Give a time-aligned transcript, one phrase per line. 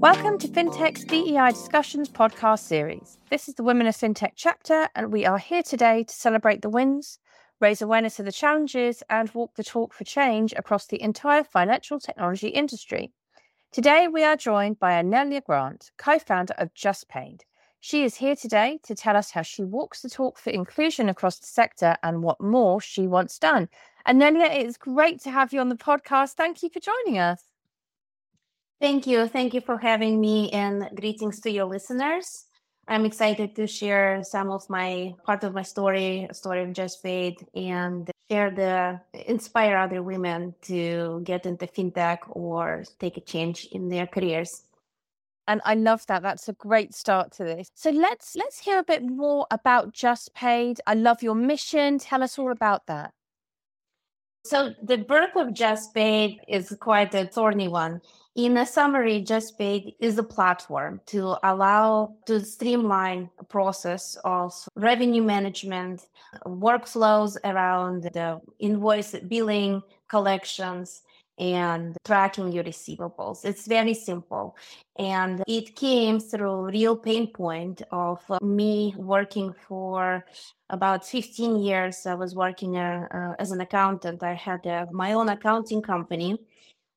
[0.00, 3.18] Welcome to FinTech's DEI Discussions podcast series.
[3.30, 6.68] This is the Women of FinTech chapter, and we are here today to celebrate the
[6.68, 7.18] wins,
[7.60, 11.98] raise awareness of the challenges, and walk the talk for change across the entire financial
[11.98, 13.10] technology industry.
[13.72, 17.40] Today, we are joined by Anelya Grant, co founder of Just JustPaid.
[17.80, 21.38] She is here today to tell us how she walks the talk for inclusion across
[21.38, 23.70] the sector and what more she wants done.
[24.06, 26.32] Anelia, it's great to have you on the podcast.
[26.32, 27.42] Thank you for joining us.
[28.80, 29.26] Thank you.
[29.26, 32.44] Thank you for having me and greetings to your listeners.
[32.88, 37.36] I'm excited to share some of my part of my story, a story of JustPaid,
[37.54, 43.88] and share the inspire other women to get into fintech or take a change in
[43.88, 44.62] their careers.
[45.48, 46.22] And I love that.
[46.22, 47.68] That's a great start to this.
[47.74, 50.78] So let's let's hear a bit more about JustPaid.
[50.86, 51.98] I love your mission.
[51.98, 53.15] Tell us all about that.
[54.48, 58.00] So the birth of JustPaid is quite a thorny one.
[58.36, 65.22] In a summary, JustPaid is a platform to allow to streamline a process of revenue
[65.22, 66.06] management,
[66.46, 71.02] workflows around the invoice billing, collections,
[71.38, 73.44] and tracking your receivables.
[73.44, 74.56] It's very simple.
[74.98, 80.24] And it came through real pain point of me working for
[80.70, 82.06] about 15 years.
[82.06, 84.22] I was working uh, uh, as an accountant.
[84.22, 86.38] I had uh, my own accounting company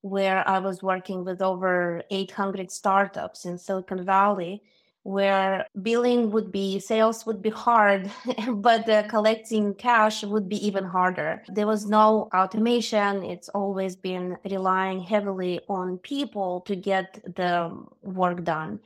[0.01, 4.63] where I was working with over 800 startups in Silicon Valley,
[5.03, 8.11] where billing would be, sales would be hard,
[8.55, 11.43] but uh, collecting cash would be even harder.
[11.47, 13.23] There was no automation.
[13.23, 18.79] It's always been relying heavily on people to get the work done.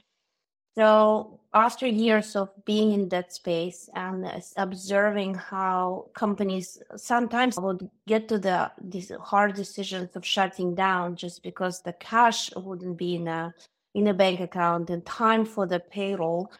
[0.75, 4.25] So after years of being in that space and
[4.57, 11.43] observing how companies sometimes would get to the these hard decisions of shutting down just
[11.43, 13.53] because the cash wouldn't be a
[13.93, 16.51] in a bank account and time for the payroll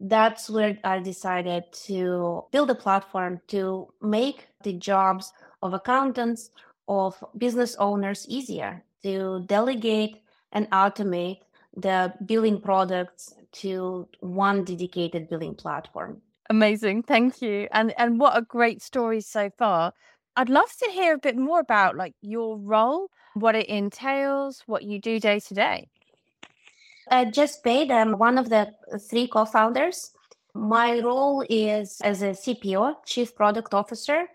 [0.00, 6.50] that's where i decided to build a platform to make the jobs of accountants
[6.88, 11.40] of business owners easier to delegate and automate
[11.76, 16.20] the billing products to one dedicated billing platform.
[16.48, 17.04] Amazing.
[17.04, 17.68] Thank you.
[17.72, 19.92] And and what a great story so far.
[20.36, 24.82] I'd love to hear a bit more about like your role, what it entails, what
[24.82, 25.88] you do day to day.
[27.10, 27.90] I JustPaid.
[27.90, 28.72] I'm one of the
[29.10, 30.12] three co-founders.
[30.54, 34.26] My role is as a CPO, Chief Product Officer.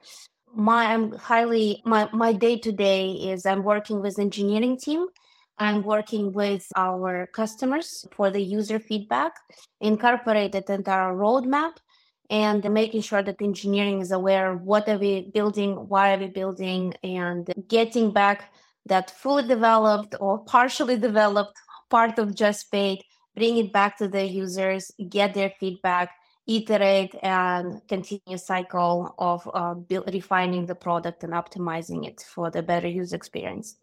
[0.53, 5.07] My I'm highly my my day to day is I'm working with engineering team
[5.57, 9.33] I'm working with our customers for the user feedback,
[9.79, 11.77] incorporated into our roadmap,
[12.29, 16.93] and making sure that engineering is aware what are we building, why are we building,
[17.03, 18.53] and getting back
[18.85, 21.57] that fully developed or partially developed
[21.89, 22.99] part of JustPaid,
[23.35, 26.11] bring it back to the users, get their feedback,
[26.47, 32.61] iterate, and continue cycle of uh, build, refining the product and optimizing it for the
[32.61, 33.77] better user experience.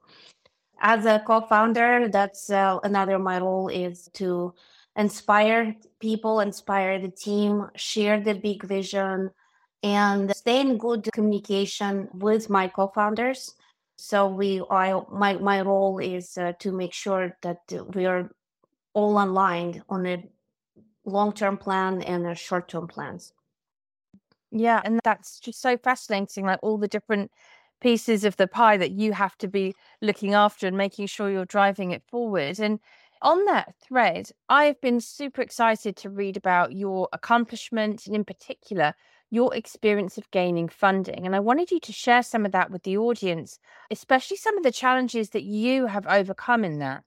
[0.80, 4.52] As a co-founder that's uh, another my role is to
[4.96, 9.30] inspire people inspire the team share the big vision
[9.82, 13.54] and stay in good communication with my co-founders
[14.02, 17.60] so we I, my my role is uh, to make sure that
[17.94, 18.30] we are
[18.94, 20.24] all aligned on a
[21.04, 23.32] long-term plan and a short-term plans
[24.50, 27.30] yeah and that's just so fascinating like all the different
[27.82, 31.44] pieces of the pie that you have to be looking after and making sure you're
[31.44, 32.60] driving it forward.
[32.60, 32.78] And
[33.20, 38.94] on that thread, I've been super excited to read about your accomplishments and, in particular,
[39.32, 41.24] your experience of gaining funding.
[41.24, 43.58] And I wanted you to share some of that with the audience,
[43.90, 47.02] especially some of the challenges that you have overcome in that.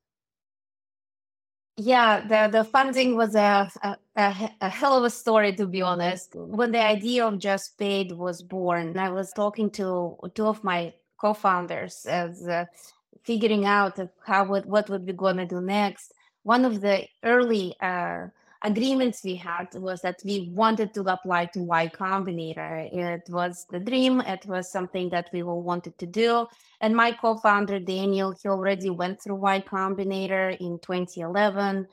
[1.78, 3.98] Yeah, the, the funding was a, a,
[4.60, 6.34] a, hell of a story, to be honest.
[6.34, 11.34] When the idea of JustPaid was born, I was talking to two of my co
[11.34, 12.66] founders as uh,
[13.24, 16.12] figuring out how what, what would we going to do next.
[16.42, 18.28] One of the early uh,
[18.66, 22.92] agreements we had was that we wanted to apply to Y Combinator.
[22.92, 24.22] It was the dream.
[24.22, 26.48] It was something that we all wanted to do.
[26.82, 31.88] And my co-founder Daniel, he already went through Y Combinator in 2011.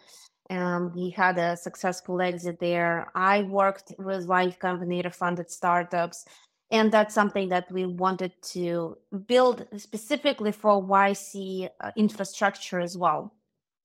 [0.50, 3.10] Um, he had a successful exit there.
[3.14, 6.24] I worked with Y Combinator funded startups.
[6.70, 8.96] And that's something that we wanted to
[9.26, 13.34] build specifically for YC uh, infrastructure as well.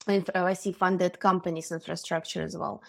[0.07, 2.81] YC funded companies infrastructure as well.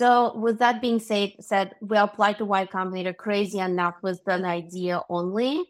[0.00, 4.44] So with that being said, said we applied to Y Combinator crazy enough with an
[4.44, 5.64] idea only.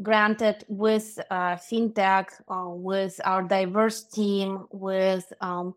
[0.00, 5.74] Granted, with uh, fintech, uh, with our diverse team, with um,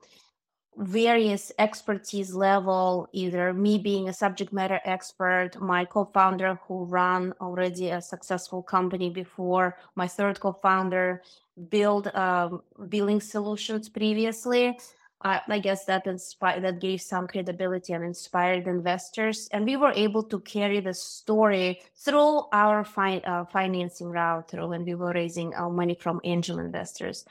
[0.78, 7.90] various expertise level either me being a subject matter expert my co-founder who ran already
[7.90, 11.22] a successful company before my third co-founder
[11.70, 14.78] build um, billing solutions previously.
[15.24, 19.92] I, I guess that inspired that gave some credibility and inspired investors and we were
[19.94, 25.12] able to carry the story through our fi- uh, financing route through when we were
[25.14, 27.26] raising our money from angel investors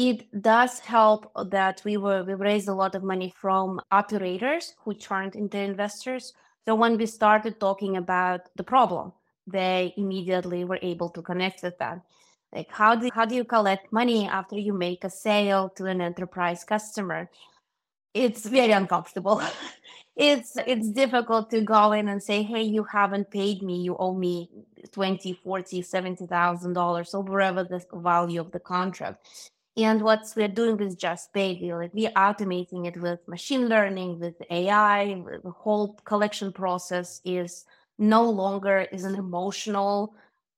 [0.00, 4.94] it does help that we were we raised a lot of money from operators who
[4.94, 6.32] turned into investors.
[6.64, 9.12] So when we started talking about the problem,
[9.46, 12.00] they immediately were able to connect with that.
[12.50, 16.00] Like how do how do you collect money after you make a sale to an
[16.00, 17.30] enterprise customer?
[18.14, 19.42] It's very uncomfortable.
[20.16, 24.14] it's it's difficult to go in and say, hey, you haven't paid me, you owe
[24.14, 24.48] me
[24.92, 30.76] 20, 40, 70,000 dollars or whatever the value of the contract and what we're doing
[30.76, 35.22] with JustPaid, like we're automating it with machine learning, with AI.
[35.42, 37.66] The whole collection process is
[37.98, 40.14] no longer is an emotional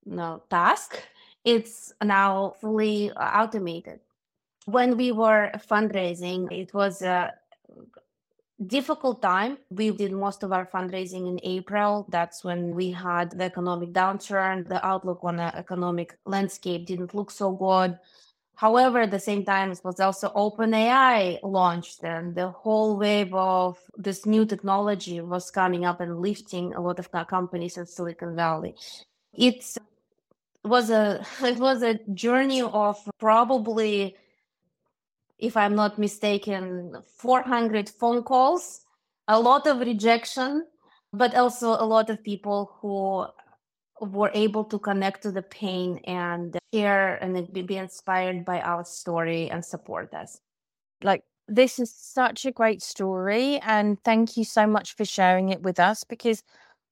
[0.06, 1.02] you know, task.
[1.44, 4.00] It's now fully uh, automated.
[4.64, 7.34] When we were fundraising, it was a
[8.64, 9.58] difficult time.
[9.70, 12.06] We did most of our fundraising in April.
[12.08, 14.68] That's when we had the economic downturn.
[14.68, 17.98] The outlook on the economic landscape didn't look so good
[18.62, 23.76] However, at the same time, it was also OpenAI launched, and the whole wave of
[23.96, 28.76] this new technology was coming up and lifting a lot of companies in Silicon Valley.
[29.34, 29.64] It
[30.64, 34.14] was a it was a journey of probably,
[35.40, 38.82] if I'm not mistaken, 400 phone calls,
[39.26, 40.66] a lot of rejection,
[41.12, 43.26] but also a lot of people who
[44.02, 49.50] were able to connect to the pain and share and be inspired by our story
[49.50, 50.40] and support us.
[51.02, 53.58] Like, this is such a great story.
[53.58, 56.42] And thank you so much for sharing it with us because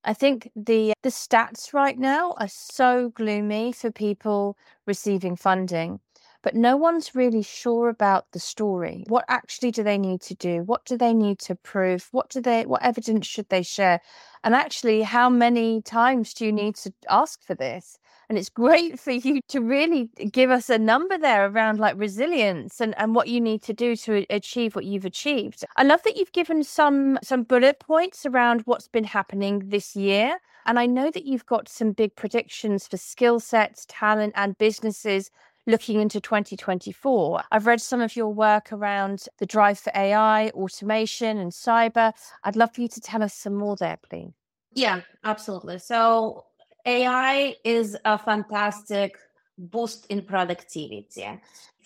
[0.05, 6.01] I think the the stats right now are so gloomy for people receiving funding
[6.43, 9.05] but no one's really sure about the story.
[9.09, 10.63] What actually do they need to do?
[10.63, 12.09] What do they need to prove?
[12.13, 14.01] What do they what evidence should they share?
[14.43, 17.99] And actually, how many times do you need to ask for this?
[18.29, 22.81] And it's great for you to really give us a number there around like resilience
[22.81, 25.65] and, and what you need to do to achieve what you've achieved.
[25.77, 30.39] I love that you've given some some bullet points around what's been happening this year.
[30.67, 35.31] And I know that you've got some big predictions for skill sets, talent, and businesses
[35.67, 37.43] looking into 2024.
[37.51, 42.13] I've read some of your work around the drive for AI, automation, and cyber.
[42.45, 44.33] I'd love for you to tell us some more there, please.
[44.75, 45.79] Yeah, absolutely.
[45.79, 46.45] So,
[46.87, 49.19] AI is a fantastic
[49.61, 51.27] boost in productivity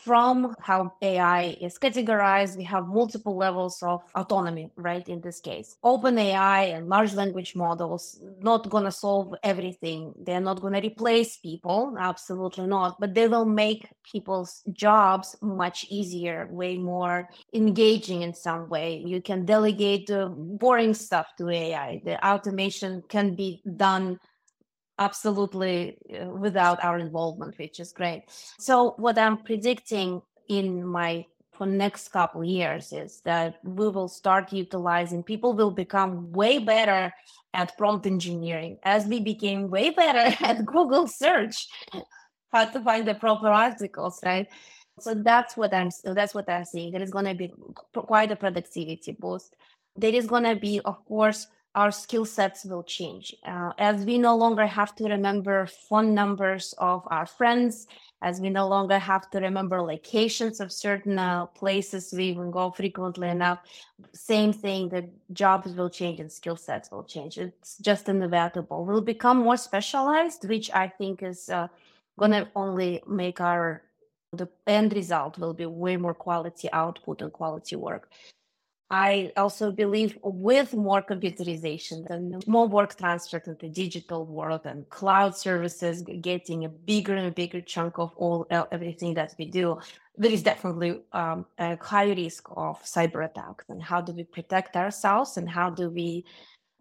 [0.05, 5.09] from how AI is categorized, we have multiple levels of autonomy, right?
[5.09, 10.12] In this case, open AI and large language models not to solve everything.
[10.21, 16.49] They're not to replace people, absolutely not, but they will make people's jobs much easier,
[16.50, 19.03] way more engaging in some way.
[19.06, 22.03] You can delegate the boring stuff to AI.
[22.05, 24.19] The automation can be done
[24.99, 28.25] absolutely uh, without our involvement which is great.
[28.58, 34.52] So what i'm predicting in my for next couple years is that we will start
[34.52, 37.12] utilizing people will become way better
[37.54, 38.76] at prompt engineering.
[38.83, 41.69] As we became way better at google search
[42.52, 44.47] how to find the proper articles right?
[45.00, 46.92] So that's what i'm that's what i'm seeing.
[46.92, 47.52] There is going to be
[47.95, 49.57] quite a productivity boost.
[49.97, 53.35] There is going to be of course our skill sets will change.
[53.45, 57.87] Uh, as we no longer have to remember phone numbers of our friends
[58.23, 62.71] as we no longer have to remember locations of certain uh, places we even go
[62.71, 63.59] frequently enough
[64.14, 67.38] same thing the jobs will change and skill sets will change.
[67.38, 68.85] It's just inevitable.
[68.85, 71.69] We'll become more specialized which i think is uh,
[72.19, 73.83] going to only make our
[74.33, 78.11] the end result will be way more quality output and quality work
[78.91, 84.88] I also believe with more computerization and more work transferred into the digital world and
[84.91, 89.79] cloud services getting a bigger and bigger chunk of all everything that we do,
[90.19, 93.64] there is definitely um, a high risk of cyber attacks.
[93.69, 95.38] And how do we protect ourselves?
[95.38, 96.26] And how do we,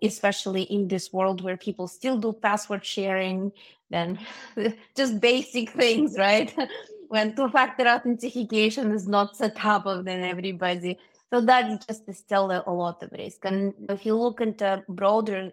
[0.02, 3.54] especially in this world where people still do password sharing,
[3.90, 4.20] then
[4.96, 6.54] just basic things, right?
[7.08, 10.98] when two-factor authentication is not set up, then everybody
[11.34, 13.44] so that just is still a, lot of risk.
[13.46, 15.52] And if you look into a broader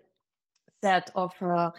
[0.83, 1.71] set of uh,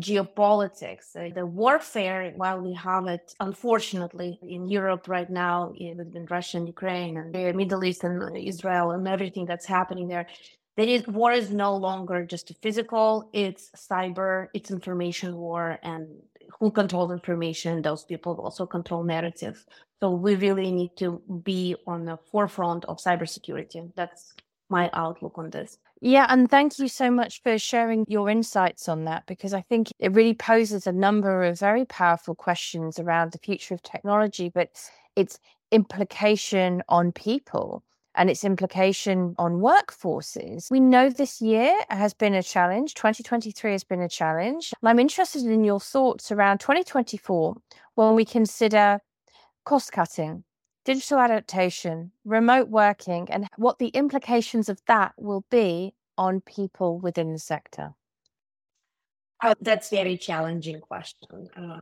[0.00, 6.56] geopolitics, uh, the warfare, while we have it, unfortunately, in Europe right now, in Russia
[6.56, 10.26] and Ukraine and the Middle East and Israel and everything that's happening there,
[10.78, 16.06] there is war is no longer just a physical, it's cyber, it's information war, and
[16.58, 19.64] who control information, those people also control narrative.
[20.00, 23.92] So we really need to be on the forefront of cybersecurity.
[23.94, 24.34] That's
[24.68, 25.78] my outlook on this.
[26.00, 29.88] Yeah, and thank you so much for sharing your insights on that because I think
[29.98, 34.70] it really poses a number of very powerful questions around the future of technology, but
[35.16, 35.38] its
[35.70, 40.70] implication on people and its implication on workforces.
[40.70, 42.94] We know this year has been a challenge.
[42.94, 44.72] 2023 has been a challenge.
[44.82, 47.56] I'm interested in your thoughts around 2024
[47.94, 49.00] when we consider
[49.64, 50.44] cost cutting,
[50.84, 57.32] digital adaptation, remote working, and what the implications of that will be on people within
[57.32, 57.94] the sector?
[59.42, 61.48] Oh, that's a very challenging question.
[61.56, 61.80] Uh,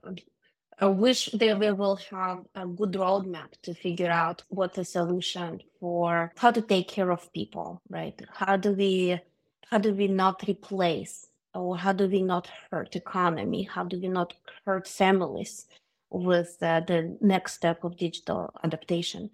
[0.80, 5.60] I wish that we will have a good roadmap to figure out what the solution
[5.80, 8.20] for how to take care of people, right?
[8.32, 9.20] How do we
[9.70, 13.64] how do we not replace or how do we not hurt economy?
[13.64, 15.66] How do we not hurt families?
[16.10, 19.30] with uh, the next step of digital adaptation.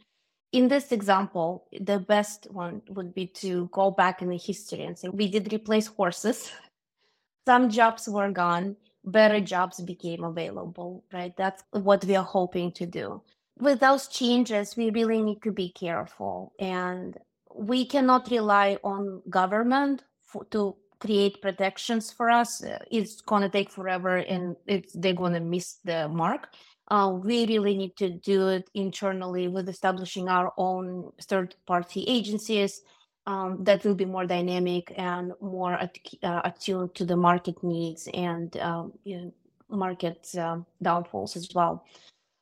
[0.52, 4.98] In this example, the best one would be to go back in the history and
[4.98, 6.50] say, we did replace horses.
[7.46, 11.37] Some jobs were gone, better jobs became available, right?
[11.37, 13.23] That's what we are hoping to do.
[13.58, 17.16] With those changes, we really need to be careful and
[17.54, 23.70] we cannot rely on government for, to create protections for us, it's going to take
[23.70, 24.56] forever and
[24.94, 26.49] they're going to miss the mark.
[26.88, 32.82] Uh, we really need to do it internally with establishing our own third party agencies
[33.26, 38.09] um, that will be more dynamic and more at, uh, attuned to the market needs
[38.12, 39.33] and um, you know,
[39.69, 41.85] market uh, downfalls as well.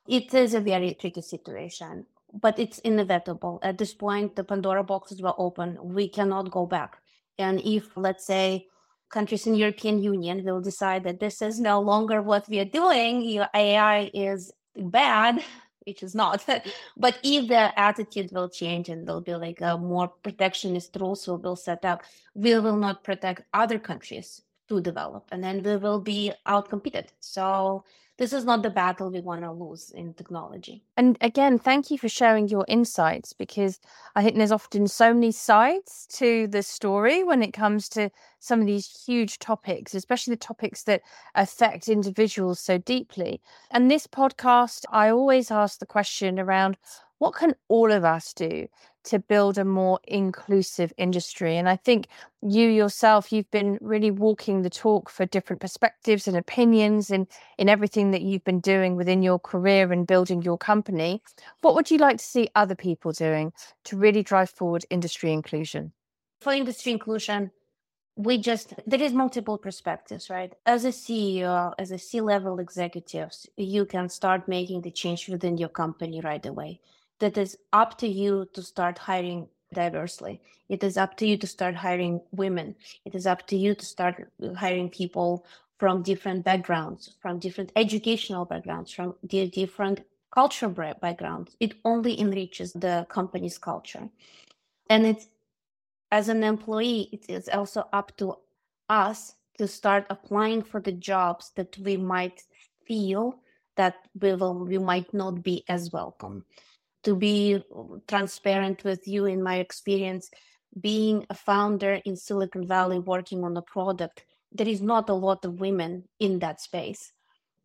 [0.07, 2.05] It is a very tricky situation,
[2.41, 3.59] but it's inevitable.
[3.63, 5.77] At this point, the Pandora boxes were open.
[5.81, 6.97] We cannot go back.
[7.37, 8.67] And if, let's say,
[9.09, 13.41] countries in European Union will decide that this is no longer what we are doing,
[13.53, 15.41] AI is bad,
[15.85, 16.45] which is not.
[16.97, 21.37] but if the attitude will change and there'll be like a more protectionist rules will
[21.37, 25.99] be set up, we will not protect other countries to develop, and then we will
[25.99, 27.07] be outcompeted.
[27.19, 27.83] So
[28.17, 30.83] this is not the battle we want to lose in technology.
[30.97, 33.79] And again, thank you for sharing your insights because
[34.15, 38.61] I think there's often so many sides to the story when it comes to some
[38.61, 41.01] of these huge topics, especially the topics that
[41.33, 43.41] affect individuals so deeply.
[43.71, 46.77] And this podcast, I always ask the question around
[47.23, 48.67] what can all of us do
[49.05, 51.55] to build a more inclusive industry?
[51.55, 52.07] And I think
[52.41, 57.25] you yourself, you've been really walking the talk for different perspectives and opinions in,
[57.57, 61.21] in everything that you've been doing within your career and building your company.
[61.61, 63.53] What would you like to see other people doing
[63.85, 65.93] to really drive forward industry inclusion?
[66.41, 67.51] For industry inclusion,
[68.17, 73.85] we just there is multiple perspectives right as a ceo as a c-level executives you
[73.85, 76.79] can start making the change within your company right away
[77.23, 80.41] that is up to you to start hiring diversely.
[80.67, 82.75] It is up to you to start hiring women.
[83.05, 85.45] It is up to you to start hiring people
[85.77, 90.01] from different backgrounds, from different educational backgrounds, from different
[90.33, 91.55] cultural backgrounds.
[91.61, 94.09] It only enriches the company's culture.
[94.89, 95.27] And it's
[96.11, 98.35] as an employee, it is also up to
[98.89, 102.43] us to start applying for the jobs that we might
[102.85, 103.39] feel
[103.77, 106.43] that we will we might not be as welcome
[107.03, 107.63] to be
[108.07, 110.29] transparent with you in my experience
[110.81, 115.43] being a founder in silicon valley working on a product there is not a lot
[115.45, 117.11] of women in that space.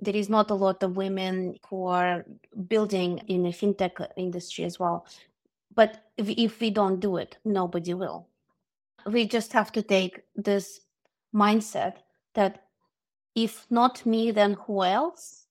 [0.01, 2.25] There is not a lot of women who are
[2.67, 5.07] building in the fintech industry as well.
[5.75, 8.29] But if, if we don't do it nobody will.
[9.07, 10.81] We just have to take this
[11.35, 11.99] mindset
[12.35, 12.65] that
[13.35, 15.45] if not me then who else?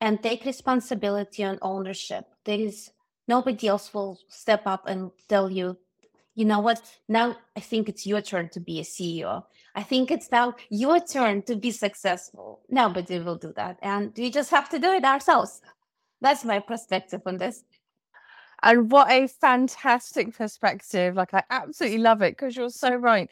[0.00, 2.26] And take responsibility and ownership.
[2.44, 2.90] There is
[3.28, 5.76] nobody else will step up and tell you
[6.36, 6.82] you know what?
[7.08, 9.44] Now i think it's your turn to be a ceo
[9.76, 12.60] i think it's now your turn to be successful.
[12.68, 15.60] Nobody will do that and we just have to do it ourselves.
[16.20, 17.64] That's my perspective on this.
[18.62, 21.16] And what a fantastic perspective.
[21.16, 23.30] Like i absolutely love it because you're so right.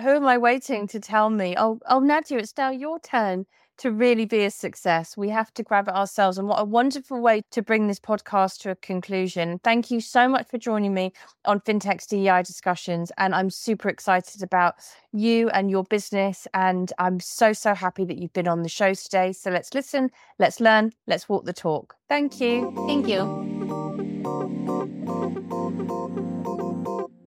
[0.00, 1.54] Who am i waiting to tell me?
[1.58, 3.46] Oh oh nadia it's now your turn
[3.78, 6.38] to really be a success, we have to grab it ourselves.
[6.38, 9.60] And what a wonderful way to bring this podcast to a conclusion.
[9.64, 11.12] Thank you so much for joining me
[11.44, 13.10] on FinTech's DEI discussions.
[13.18, 14.74] And I'm super excited about
[15.12, 16.46] you and your business.
[16.54, 19.32] And I'm so, so happy that you've been on the show today.
[19.32, 21.96] So let's listen, let's learn, let's walk the talk.
[22.08, 22.72] Thank you.
[22.86, 23.64] Thank you.